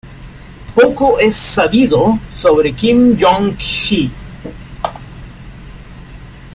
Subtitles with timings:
[0.73, 4.09] Poco es sabido sobre Kim Hyŏng-jik.